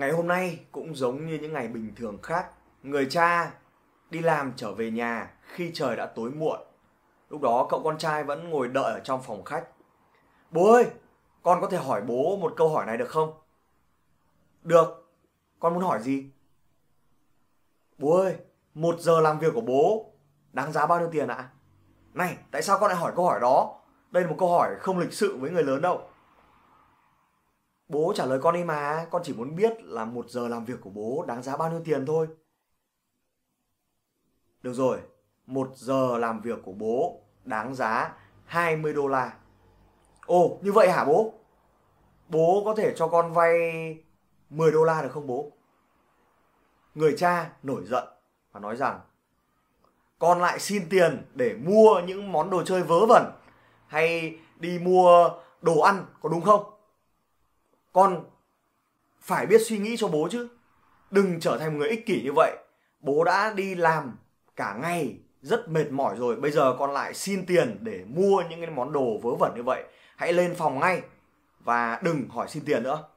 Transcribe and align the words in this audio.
Ngày 0.00 0.12
hôm 0.12 0.26
nay 0.26 0.60
cũng 0.72 0.94
giống 0.94 1.26
như 1.26 1.38
những 1.38 1.52
ngày 1.52 1.68
bình 1.68 1.92
thường 1.96 2.18
khác, 2.22 2.50
người 2.82 3.06
cha 3.10 3.54
đi 4.10 4.20
làm 4.20 4.52
trở 4.56 4.72
về 4.74 4.90
nhà 4.90 5.30
khi 5.42 5.70
trời 5.74 5.96
đã 5.96 6.06
tối 6.06 6.30
muộn. 6.30 6.60
Lúc 7.30 7.40
đó 7.40 7.66
cậu 7.70 7.82
con 7.84 7.98
trai 7.98 8.24
vẫn 8.24 8.50
ngồi 8.50 8.68
đợi 8.68 8.92
ở 8.92 9.00
trong 9.04 9.22
phòng 9.22 9.44
khách. 9.44 9.64
Bố 10.50 10.72
ơi, 10.72 10.86
con 11.42 11.60
có 11.60 11.66
thể 11.66 11.78
hỏi 11.78 12.02
bố 12.02 12.36
một 12.36 12.54
câu 12.56 12.68
hỏi 12.68 12.86
này 12.86 12.96
được 12.96 13.08
không? 13.08 13.32
Được, 14.62 15.10
con 15.58 15.74
muốn 15.74 15.82
hỏi 15.82 16.02
gì? 16.02 16.30
Bố 17.98 18.20
ơi, 18.20 18.36
một 18.74 19.00
giờ 19.00 19.20
làm 19.20 19.38
việc 19.38 19.54
của 19.54 19.60
bố 19.60 20.12
đáng 20.52 20.72
giá 20.72 20.86
bao 20.86 21.00
nhiêu 21.00 21.08
tiền 21.12 21.28
ạ? 21.28 21.48
Này, 22.14 22.36
tại 22.50 22.62
sao 22.62 22.78
con 22.78 22.88
lại 22.88 22.98
hỏi 22.98 23.12
câu 23.16 23.24
hỏi 23.24 23.40
đó? 23.40 23.80
Đây 24.10 24.22
là 24.22 24.30
một 24.30 24.36
câu 24.38 24.48
hỏi 24.48 24.76
không 24.80 24.98
lịch 24.98 25.12
sự 25.12 25.36
với 25.36 25.50
người 25.50 25.64
lớn 25.64 25.82
đâu. 25.82 26.08
Bố 27.90 28.12
trả 28.16 28.26
lời 28.26 28.38
con 28.42 28.54
đi 28.54 28.64
mà, 28.64 29.06
con 29.10 29.22
chỉ 29.24 29.32
muốn 29.32 29.56
biết 29.56 29.82
là 29.82 30.04
một 30.04 30.30
giờ 30.30 30.48
làm 30.48 30.64
việc 30.64 30.80
của 30.80 30.90
bố 30.90 31.24
đáng 31.28 31.42
giá 31.42 31.56
bao 31.56 31.70
nhiêu 31.70 31.80
tiền 31.84 32.06
thôi. 32.06 32.28
Được 34.62 34.72
rồi, 34.72 34.98
một 35.46 35.70
giờ 35.74 36.18
làm 36.18 36.40
việc 36.40 36.58
của 36.64 36.72
bố 36.72 37.20
đáng 37.44 37.74
giá 37.74 38.16
20 38.44 38.92
đô 38.92 39.06
la. 39.06 39.32
Ồ, 40.26 40.58
như 40.62 40.72
vậy 40.72 40.90
hả 40.90 41.04
bố? 41.04 41.32
Bố 42.28 42.62
có 42.64 42.74
thể 42.74 42.94
cho 42.96 43.08
con 43.08 43.32
vay 43.32 43.54
10 44.50 44.72
đô 44.72 44.84
la 44.84 45.02
được 45.02 45.12
không 45.12 45.26
bố? 45.26 45.52
Người 46.94 47.14
cha 47.18 47.52
nổi 47.62 47.84
giận 47.84 48.04
và 48.52 48.60
nói 48.60 48.76
rằng 48.76 49.00
con 50.18 50.40
lại 50.40 50.58
xin 50.58 50.88
tiền 50.90 51.26
để 51.34 51.54
mua 51.54 52.00
những 52.06 52.32
món 52.32 52.50
đồ 52.50 52.62
chơi 52.62 52.82
vớ 52.82 53.06
vẩn 53.06 53.32
hay 53.86 54.38
đi 54.56 54.78
mua 54.78 55.30
đồ 55.62 55.80
ăn 55.80 56.06
có 56.22 56.28
đúng 56.28 56.42
không? 56.42 56.79
Con 57.92 58.24
phải 59.20 59.46
biết 59.46 59.58
suy 59.66 59.78
nghĩ 59.78 59.96
cho 59.96 60.08
bố 60.08 60.28
chứ. 60.30 60.48
Đừng 61.10 61.40
trở 61.40 61.58
thành 61.58 61.72
một 61.72 61.78
người 61.78 61.88
ích 61.88 62.06
kỷ 62.06 62.22
như 62.22 62.32
vậy. 62.36 62.56
Bố 63.00 63.24
đã 63.24 63.52
đi 63.52 63.74
làm 63.74 64.18
cả 64.56 64.74
ngày, 64.82 65.18
rất 65.42 65.68
mệt 65.68 65.90
mỏi 65.90 66.16
rồi. 66.16 66.36
Bây 66.36 66.50
giờ 66.50 66.76
con 66.78 66.92
lại 66.92 67.14
xin 67.14 67.46
tiền 67.46 67.78
để 67.80 68.04
mua 68.08 68.42
những 68.50 68.60
cái 68.60 68.70
món 68.70 68.92
đồ 68.92 69.18
vớ 69.22 69.30
vẩn 69.34 69.52
như 69.56 69.62
vậy. 69.62 69.84
Hãy 70.16 70.32
lên 70.32 70.54
phòng 70.54 70.80
ngay 70.80 71.02
và 71.60 72.00
đừng 72.02 72.28
hỏi 72.28 72.48
xin 72.48 72.64
tiền 72.64 72.82
nữa. 72.82 73.08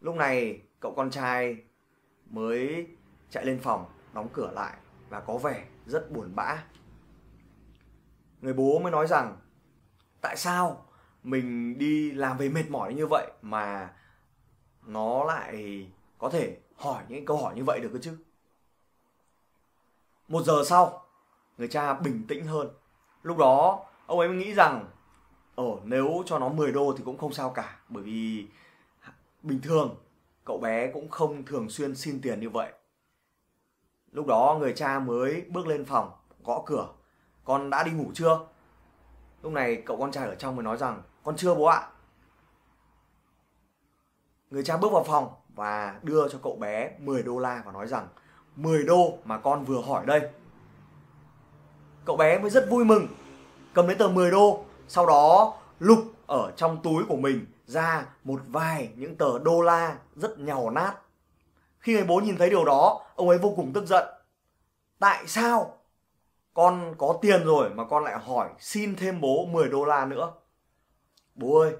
Lúc 0.00 0.14
này, 0.14 0.60
cậu 0.80 0.94
con 0.96 1.10
trai 1.10 1.56
mới 2.30 2.86
chạy 3.30 3.46
lên 3.46 3.58
phòng, 3.62 3.84
đóng 4.12 4.28
cửa 4.32 4.50
lại 4.54 4.76
và 5.08 5.20
có 5.20 5.38
vẻ 5.38 5.64
rất 5.86 6.12
buồn 6.12 6.32
bã. 6.34 6.64
Người 8.40 8.52
bố 8.52 8.78
mới 8.78 8.92
nói 8.92 9.06
rằng, 9.06 9.36
tại 10.20 10.36
sao 10.36 10.85
mình 11.26 11.78
đi 11.78 12.10
làm 12.10 12.38
về 12.38 12.48
mệt 12.48 12.70
mỏi 12.70 12.94
như 12.94 13.06
vậy 13.06 13.26
mà 13.42 13.94
nó 14.86 15.24
lại 15.24 15.86
có 16.18 16.28
thể 16.30 16.56
hỏi 16.76 17.02
những 17.08 17.24
câu 17.24 17.36
hỏi 17.36 17.54
như 17.56 17.64
vậy 17.64 17.80
được 17.80 17.90
cơ 17.92 17.98
chứ? 18.02 18.16
Một 20.28 20.42
giờ 20.42 20.64
sau, 20.66 21.06
người 21.58 21.68
cha 21.68 21.94
bình 21.94 22.24
tĩnh 22.28 22.44
hơn. 22.44 22.68
Lúc 23.22 23.38
đó, 23.38 23.86
ông 24.06 24.18
ấy 24.18 24.28
nghĩ 24.28 24.54
rằng 24.54 24.90
ở 25.54 25.76
nếu 25.84 26.22
cho 26.26 26.38
nó 26.38 26.48
10 26.48 26.72
đô 26.72 26.94
thì 26.96 27.04
cũng 27.04 27.18
không 27.18 27.32
sao 27.32 27.50
cả, 27.50 27.78
bởi 27.88 28.02
vì 28.02 28.46
bình 29.42 29.60
thường, 29.62 29.96
cậu 30.44 30.58
bé 30.58 30.90
cũng 30.92 31.08
không 31.08 31.44
thường 31.44 31.70
xuyên 31.70 31.96
xin 31.96 32.20
tiền 32.22 32.40
như 32.40 32.50
vậy. 32.50 32.72
Lúc 34.12 34.26
đó, 34.26 34.56
người 34.60 34.72
cha 34.72 34.98
mới 34.98 35.44
bước 35.48 35.66
lên 35.66 35.84
phòng, 35.84 36.12
gõ 36.44 36.62
cửa. 36.66 36.88
Con 37.44 37.70
đã 37.70 37.82
đi 37.82 37.90
ngủ 37.90 38.10
chưa? 38.14 38.46
Lúc 39.46 39.52
này 39.52 39.82
cậu 39.86 39.96
con 39.96 40.12
trai 40.12 40.28
ở 40.28 40.34
trong 40.34 40.56
mới 40.56 40.62
nói 40.62 40.76
rằng, 40.76 41.02
con 41.24 41.36
chưa 41.36 41.54
bố 41.54 41.64
ạ. 41.64 41.88
Người 44.50 44.64
cha 44.64 44.76
bước 44.76 44.92
vào 44.92 45.04
phòng 45.04 45.34
và 45.54 45.98
đưa 46.02 46.28
cho 46.28 46.38
cậu 46.42 46.56
bé 46.56 46.90
10 46.98 47.22
đô 47.22 47.38
la 47.38 47.62
và 47.66 47.72
nói 47.72 47.86
rằng 47.86 48.08
10 48.56 48.82
đô 48.82 49.18
mà 49.24 49.38
con 49.38 49.64
vừa 49.64 49.82
hỏi 49.82 50.06
đây. 50.06 50.20
Cậu 52.04 52.16
bé 52.16 52.38
mới 52.38 52.50
rất 52.50 52.66
vui 52.70 52.84
mừng, 52.84 53.06
cầm 53.74 53.86
lấy 53.86 53.96
tờ 53.96 54.08
10 54.08 54.30
đô, 54.30 54.64
sau 54.88 55.06
đó 55.06 55.54
lục 55.78 55.98
ở 56.26 56.52
trong 56.56 56.82
túi 56.82 57.04
của 57.08 57.16
mình 57.16 57.46
ra 57.66 58.06
một 58.24 58.40
vài 58.46 58.90
những 58.96 59.16
tờ 59.16 59.38
đô 59.38 59.60
la 59.60 59.96
rất 60.16 60.38
nhàu 60.38 60.70
nát. 60.70 60.94
Khi 61.78 61.94
người 61.94 62.04
bố 62.04 62.20
nhìn 62.20 62.36
thấy 62.36 62.50
điều 62.50 62.64
đó, 62.64 63.06
ông 63.14 63.28
ấy 63.28 63.38
vô 63.38 63.52
cùng 63.56 63.72
tức 63.72 63.86
giận. 63.86 64.06
Tại 64.98 65.26
sao 65.26 65.78
con 66.56 66.94
có 66.98 67.18
tiền 67.22 67.44
rồi 67.44 67.70
mà 67.70 67.84
con 67.84 68.04
lại 68.04 68.18
hỏi 68.18 68.50
xin 68.58 68.96
thêm 68.96 69.20
bố 69.20 69.46
10 69.46 69.68
đô 69.68 69.84
la 69.84 70.04
nữa 70.06 70.32
Bố 71.34 71.58
ơi, 71.60 71.76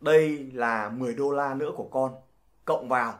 đây 0.00 0.50
là 0.52 0.88
10 0.88 1.14
đô 1.14 1.30
la 1.30 1.54
nữa 1.54 1.70
của 1.76 1.88
con, 1.90 2.14
cộng 2.64 2.88
vào 2.88 3.14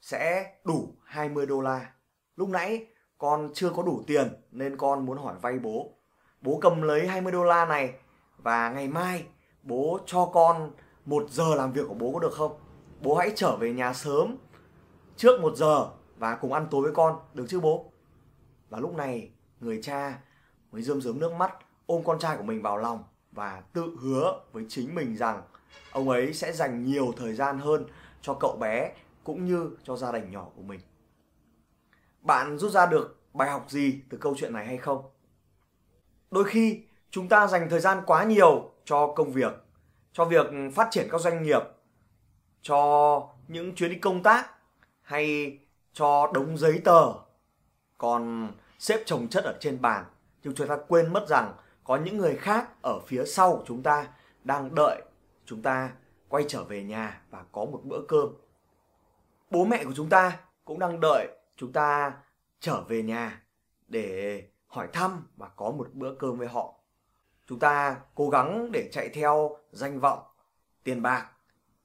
sẽ 0.00 0.52
đủ 0.64 0.94
20 1.04 1.46
đô 1.46 1.60
la. 1.60 1.92
Lúc 2.36 2.48
nãy 2.48 2.86
con 3.18 3.50
chưa 3.54 3.70
có 3.70 3.82
đủ 3.82 4.02
tiền 4.06 4.28
nên 4.50 4.76
con 4.76 5.06
muốn 5.06 5.18
hỏi 5.18 5.34
vay 5.42 5.58
bố. 5.58 5.92
Bố 6.40 6.58
cầm 6.62 6.82
lấy 6.82 7.08
20 7.08 7.32
đô 7.32 7.44
la 7.44 7.64
này 7.64 7.94
và 8.36 8.70
ngày 8.70 8.88
mai 8.88 9.26
bố 9.62 9.98
cho 10.06 10.30
con 10.32 10.70
một 11.04 11.30
giờ 11.30 11.54
làm 11.54 11.72
việc 11.72 11.84
của 11.88 11.94
bố 11.94 12.12
có 12.12 12.18
được 12.18 12.32
không? 12.32 12.58
Bố 13.00 13.14
hãy 13.14 13.32
trở 13.34 13.56
về 13.56 13.72
nhà 13.72 13.92
sớm 13.92 14.36
trước 15.16 15.40
một 15.40 15.56
giờ 15.56 15.90
và 16.16 16.34
cùng 16.34 16.52
ăn 16.52 16.66
tối 16.70 16.82
với 16.82 16.92
con, 16.92 17.18
được 17.34 17.46
chứ 17.48 17.60
bố? 17.60 17.92
Và 18.68 18.78
lúc 18.78 18.94
này 18.94 19.30
người 19.60 19.80
cha 19.82 20.18
mới 20.72 20.82
rơm 20.82 21.00
rớm 21.00 21.18
nước 21.18 21.32
mắt 21.32 21.54
ôm 21.86 22.02
con 22.04 22.18
trai 22.18 22.36
của 22.36 22.42
mình 22.42 22.62
vào 22.62 22.76
lòng 22.76 23.04
và 23.32 23.62
tự 23.72 23.96
hứa 24.00 24.40
với 24.52 24.66
chính 24.68 24.94
mình 24.94 25.16
rằng 25.16 25.42
ông 25.92 26.08
ấy 26.08 26.34
sẽ 26.34 26.52
dành 26.52 26.84
nhiều 26.84 27.12
thời 27.16 27.34
gian 27.34 27.58
hơn 27.58 27.84
cho 28.22 28.34
cậu 28.40 28.56
bé 28.60 28.92
cũng 29.24 29.46
như 29.46 29.70
cho 29.84 29.96
gia 29.96 30.12
đình 30.12 30.30
nhỏ 30.30 30.46
của 30.56 30.62
mình. 30.62 30.80
Bạn 32.20 32.58
rút 32.58 32.72
ra 32.72 32.86
được 32.86 33.20
bài 33.34 33.50
học 33.50 33.66
gì 33.68 34.00
từ 34.10 34.18
câu 34.18 34.34
chuyện 34.38 34.52
này 34.52 34.66
hay 34.66 34.76
không? 34.76 35.10
Đôi 36.30 36.44
khi 36.44 36.82
chúng 37.10 37.28
ta 37.28 37.46
dành 37.46 37.70
thời 37.70 37.80
gian 37.80 38.02
quá 38.06 38.24
nhiều 38.24 38.70
cho 38.84 39.12
công 39.16 39.32
việc, 39.32 39.52
cho 40.12 40.24
việc 40.24 40.46
phát 40.74 40.88
triển 40.90 41.08
các 41.10 41.20
doanh 41.20 41.42
nghiệp, 41.42 41.62
cho 42.62 43.22
những 43.48 43.74
chuyến 43.74 43.90
đi 43.90 43.96
công 43.98 44.22
tác 44.22 44.50
hay 45.02 45.58
cho 45.92 46.30
đống 46.34 46.58
giấy 46.58 46.80
tờ 46.84 47.12
còn 47.98 48.52
xếp 48.78 49.02
chồng 49.06 49.28
chất 49.28 49.44
ở 49.44 49.58
trên 49.60 49.80
bàn. 49.80 50.04
Nhưng 50.42 50.54
chúng 50.54 50.68
ta 50.68 50.78
quên 50.88 51.12
mất 51.12 51.28
rằng 51.28 51.54
có 51.84 51.96
những 51.96 52.18
người 52.18 52.36
khác 52.36 52.82
ở 52.82 53.00
phía 53.06 53.24
sau 53.24 53.56
của 53.56 53.64
chúng 53.66 53.82
ta 53.82 54.08
đang 54.44 54.74
đợi 54.74 55.02
chúng 55.44 55.62
ta 55.62 55.90
quay 56.28 56.44
trở 56.48 56.64
về 56.64 56.82
nhà 56.82 57.22
và 57.30 57.44
có 57.52 57.64
một 57.64 57.80
bữa 57.84 58.00
cơm. 58.08 58.34
Bố 59.50 59.64
mẹ 59.64 59.84
của 59.84 59.92
chúng 59.96 60.08
ta 60.08 60.40
cũng 60.64 60.78
đang 60.78 61.00
đợi 61.00 61.28
chúng 61.56 61.72
ta 61.72 62.12
trở 62.60 62.80
về 62.80 63.02
nhà 63.02 63.42
để 63.88 64.42
hỏi 64.66 64.88
thăm 64.92 65.26
và 65.36 65.48
có 65.48 65.70
một 65.70 65.88
bữa 65.92 66.14
cơm 66.14 66.38
với 66.38 66.48
họ. 66.48 66.74
Chúng 67.46 67.58
ta 67.58 67.96
cố 68.14 68.30
gắng 68.30 68.72
để 68.72 68.88
chạy 68.92 69.08
theo 69.08 69.56
danh 69.72 70.00
vọng, 70.00 70.18
tiền 70.84 71.02
bạc, 71.02 71.30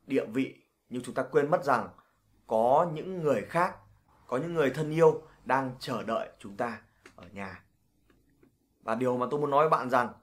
địa 0.08 0.26
vị, 0.26 0.56
nhưng 0.90 1.04
chúng 1.04 1.16
ta 1.16 1.24
quên 1.24 1.52
mất 1.52 1.64
rằng 1.64 1.90
có 2.48 2.88
những 2.94 3.22
người 3.22 3.42
khác, 3.42 3.76
có 4.28 4.38
những 4.38 4.54
người 4.54 4.70
thân 4.70 4.92
yêu 4.92 5.22
đang 5.46 5.72
chờ 5.80 6.04
đợi 6.04 6.30
chúng 6.40 6.58
ta 6.58 6.82
ở 7.16 7.28
nhà 7.34 7.64
và 8.84 8.96
điều 8.96 9.18
mà 9.18 9.28
tôi 9.32 9.40
muốn 9.40 9.50
nói 9.50 9.70
với 9.70 9.70
bạn 9.70 9.90
rằng 9.90 10.14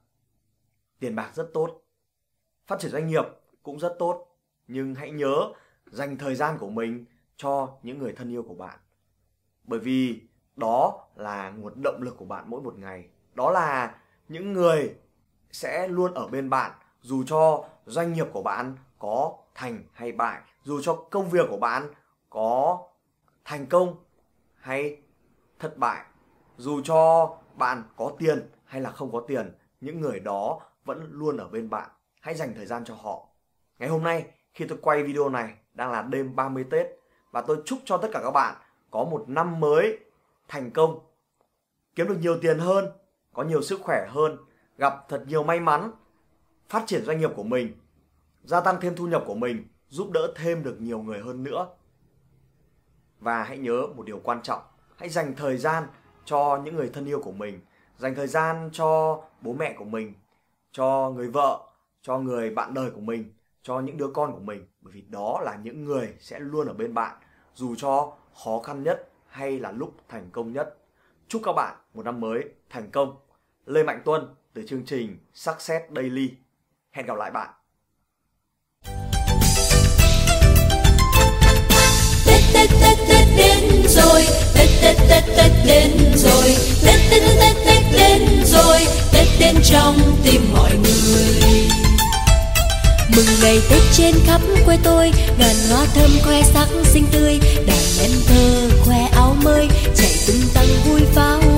tiền 0.98 1.16
bạc 1.16 1.30
rất 1.34 1.50
tốt, 1.54 1.82
phát 2.66 2.80
triển 2.80 2.90
doanh 2.90 3.06
nghiệp 3.06 3.24
cũng 3.62 3.78
rất 3.78 3.96
tốt, 3.98 4.26
nhưng 4.66 4.94
hãy 4.94 5.10
nhớ 5.10 5.52
dành 5.86 6.18
thời 6.18 6.34
gian 6.34 6.58
của 6.58 6.70
mình 6.70 7.04
cho 7.36 7.68
những 7.82 7.98
người 7.98 8.12
thân 8.12 8.30
yêu 8.30 8.42
của 8.42 8.54
bạn. 8.54 8.78
Bởi 9.64 9.78
vì 9.78 10.22
đó 10.56 11.06
là 11.16 11.50
nguồn 11.50 11.82
động 11.82 12.02
lực 12.02 12.16
của 12.16 12.24
bạn 12.24 12.44
mỗi 12.46 12.60
một 12.60 12.78
ngày. 12.78 13.08
Đó 13.34 13.50
là 13.50 13.98
những 14.28 14.52
người 14.52 14.94
sẽ 15.52 15.88
luôn 15.88 16.14
ở 16.14 16.26
bên 16.26 16.50
bạn 16.50 16.72
dù 17.00 17.24
cho 17.26 17.64
doanh 17.86 18.12
nghiệp 18.12 18.26
của 18.32 18.42
bạn 18.42 18.76
có 18.98 19.38
thành 19.54 19.84
hay 19.92 20.12
bại, 20.12 20.40
dù 20.62 20.80
cho 20.82 20.94
công 21.10 21.30
việc 21.30 21.46
của 21.50 21.56
bạn 21.56 21.94
có 22.30 22.78
thành 23.44 23.66
công 23.66 23.96
hay 24.54 25.02
thất 25.60 25.78
bại, 25.78 26.04
dù 26.56 26.80
cho 26.84 27.30
bạn 27.54 27.82
có 27.96 28.12
tiền 28.18 28.50
hay 28.64 28.80
là 28.80 28.90
không 28.90 29.12
có 29.12 29.24
tiền 29.28 29.52
những 29.80 30.00
người 30.00 30.20
đó 30.20 30.60
vẫn 30.84 31.08
luôn 31.12 31.36
ở 31.36 31.48
bên 31.48 31.70
bạn. 31.70 31.90
Hãy 32.20 32.34
dành 32.34 32.54
thời 32.54 32.66
gian 32.66 32.84
cho 32.84 32.94
họ. 32.94 33.26
Ngày 33.78 33.88
hôm 33.88 34.02
nay 34.02 34.26
khi 34.52 34.64
tôi 34.66 34.78
quay 34.82 35.02
video 35.02 35.28
này 35.28 35.54
đang 35.74 35.90
là 35.90 36.02
đêm 36.02 36.36
30 36.36 36.64
Tết 36.70 36.86
và 37.30 37.40
tôi 37.40 37.62
chúc 37.64 37.78
cho 37.84 37.98
tất 37.98 38.08
cả 38.12 38.20
các 38.22 38.30
bạn 38.30 38.56
có 38.90 39.04
một 39.04 39.24
năm 39.28 39.60
mới 39.60 39.98
thành 40.48 40.70
công. 40.70 40.98
Kiếm 41.94 42.08
được 42.08 42.16
nhiều 42.20 42.38
tiền 42.40 42.58
hơn 42.58 42.92
có 43.32 43.42
nhiều 43.42 43.62
sức 43.62 43.80
khỏe 43.82 44.06
hơn 44.10 44.36
gặp 44.78 45.08
thật 45.08 45.24
nhiều 45.26 45.42
may 45.42 45.60
mắn 45.60 45.92
phát 46.68 46.82
triển 46.86 47.04
doanh 47.04 47.20
nghiệp 47.20 47.30
của 47.36 47.42
mình 47.42 47.76
gia 48.44 48.60
tăng 48.60 48.80
thêm 48.80 48.96
thu 48.96 49.06
nhập 49.06 49.24
của 49.26 49.34
mình 49.34 49.68
giúp 49.88 50.10
đỡ 50.10 50.32
thêm 50.36 50.62
được 50.62 50.80
nhiều 50.80 51.02
người 51.02 51.20
hơn 51.20 51.42
nữa. 51.42 51.68
Và 53.20 53.42
hãy 53.42 53.58
nhớ 53.58 53.86
một 53.96 54.06
điều 54.06 54.20
quan 54.24 54.42
trọng 54.42 54.62
hãy 55.00 55.08
dành 55.08 55.34
thời 55.36 55.56
gian 55.56 55.84
cho 56.24 56.60
những 56.64 56.76
người 56.76 56.90
thân 56.92 57.06
yêu 57.06 57.20
của 57.24 57.32
mình. 57.32 57.60
Dành 57.98 58.14
thời 58.14 58.26
gian 58.26 58.70
cho 58.72 59.20
bố 59.40 59.52
mẹ 59.52 59.74
của 59.78 59.84
mình, 59.84 60.14
cho 60.72 61.12
người 61.16 61.28
vợ, 61.28 61.60
cho 62.02 62.18
người 62.18 62.50
bạn 62.50 62.74
đời 62.74 62.90
của 62.90 63.00
mình, 63.00 63.32
cho 63.62 63.80
những 63.80 63.96
đứa 63.96 64.08
con 64.14 64.32
của 64.32 64.38
mình. 64.38 64.66
Bởi 64.80 64.92
vì 64.92 65.00
đó 65.00 65.40
là 65.44 65.58
những 65.62 65.84
người 65.84 66.14
sẽ 66.20 66.38
luôn 66.38 66.66
ở 66.66 66.74
bên 66.74 66.94
bạn, 66.94 67.16
dù 67.54 67.74
cho 67.74 68.12
khó 68.44 68.60
khăn 68.62 68.82
nhất 68.82 69.08
hay 69.28 69.58
là 69.58 69.72
lúc 69.72 69.94
thành 70.08 70.30
công 70.32 70.52
nhất. 70.52 70.78
Chúc 71.28 71.42
các 71.44 71.52
bạn 71.52 71.76
một 71.94 72.02
năm 72.02 72.20
mới 72.20 72.44
thành 72.70 72.90
công. 72.90 73.16
Lê 73.66 73.82
mạnh 73.82 74.02
tuân 74.04 74.34
từ 74.52 74.66
chương 74.66 74.84
trình 74.84 75.18
success 75.34 75.84
daily. 75.96 76.30
Hẹn 76.90 77.06
gặp 77.06 77.16
lại 77.16 77.30
bạn. 77.30 77.50
Tết 82.26 82.40
Tết 82.54 82.70
Tết 82.70 82.98
Tết. 83.08 83.19
Khắp 94.26 94.40
quê 94.66 94.78
tôi, 94.82 95.12
Ngàn 95.38 95.56
hoa 95.70 95.86
thơm 95.94 96.10
khoe 96.24 96.42
sắc 96.42 96.68
xinh 96.84 97.06
tươi, 97.12 97.38
Đàn 97.66 97.84
em 98.00 98.10
thơ 98.26 98.68
khoe 98.84 99.08
áo 99.12 99.36
mới, 99.42 99.68
Chạy 99.94 100.10
tung 100.26 100.40
tăng 100.54 100.66
vui 100.84 101.00
pháo 101.14 101.49